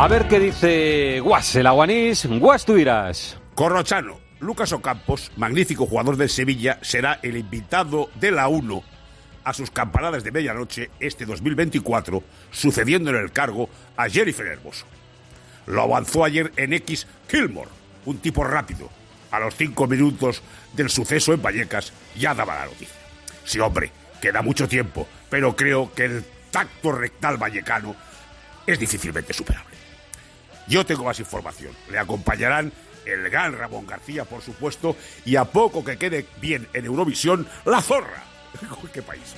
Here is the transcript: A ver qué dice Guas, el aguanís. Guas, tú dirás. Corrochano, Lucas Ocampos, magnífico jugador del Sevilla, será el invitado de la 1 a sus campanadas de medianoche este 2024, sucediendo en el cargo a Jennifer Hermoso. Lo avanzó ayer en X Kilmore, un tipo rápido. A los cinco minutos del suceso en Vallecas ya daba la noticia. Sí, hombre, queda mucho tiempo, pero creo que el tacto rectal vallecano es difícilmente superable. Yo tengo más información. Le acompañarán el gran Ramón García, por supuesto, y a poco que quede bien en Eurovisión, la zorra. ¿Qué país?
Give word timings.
A 0.00 0.08
ver 0.08 0.28
qué 0.28 0.40
dice 0.40 1.20
Guas, 1.20 1.54
el 1.56 1.66
aguanís. 1.66 2.24
Guas, 2.24 2.64
tú 2.64 2.74
dirás. 2.74 3.36
Corrochano, 3.54 4.18
Lucas 4.38 4.72
Ocampos, 4.72 5.30
magnífico 5.36 5.84
jugador 5.84 6.16
del 6.16 6.30
Sevilla, 6.30 6.78
será 6.80 7.20
el 7.22 7.36
invitado 7.36 8.08
de 8.14 8.30
la 8.30 8.48
1 8.48 8.82
a 9.44 9.52
sus 9.52 9.70
campanadas 9.70 10.24
de 10.24 10.32
medianoche 10.32 10.90
este 11.00 11.26
2024, 11.26 12.22
sucediendo 12.50 13.10
en 13.10 13.16
el 13.16 13.30
cargo 13.30 13.68
a 13.94 14.08
Jennifer 14.08 14.46
Hermoso. 14.46 14.86
Lo 15.66 15.82
avanzó 15.82 16.24
ayer 16.24 16.50
en 16.56 16.72
X 16.72 17.06
Kilmore, 17.28 17.68
un 18.06 18.16
tipo 18.20 18.42
rápido. 18.42 18.88
A 19.30 19.38
los 19.38 19.54
cinco 19.54 19.86
minutos 19.86 20.40
del 20.72 20.88
suceso 20.88 21.34
en 21.34 21.42
Vallecas 21.42 21.92
ya 22.16 22.34
daba 22.34 22.54
la 22.54 22.64
noticia. 22.64 22.96
Sí, 23.44 23.60
hombre, 23.60 23.92
queda 24.22 24.40
mucho 24.40 24.66
tiempo, 24.66 25.06
pero 25.28 25.54
creo 25.54 25.92
que 25.92 26.06
el 26.06 26.24
tacto 26.50 26.90
rectal 26.90 27.36
vallecano 27.36 27.94
es 28.66 28.78
difícilmente 28.78 29.32
superable. 29.32 29.76
Yo 30.66 30.84
tengo 30.86 31.04
más 31.04 31.18
información. 31.18 31.74
Le 31.90 31.98
acompañarán 31.98 32.72
el 33.04 33.28
gran 33.30 33.56
Ramón 33.56 33.86
García, 33.86 34.24
por 34.24 34.42
supuesto, 34.42 34.96
y 35.24 35.36
a 35.36 35.44
poco 35.44 35.84
que 35.84 35.96
quede 35.96 36.26
bien 36.40 36.68
en 36.72 36.84
Eurovisión, 36.84 37.46
la 37.64 37.80
zorra. 37.80 38.22
¿Qué 38.92 39.02
país? 39.02 39.34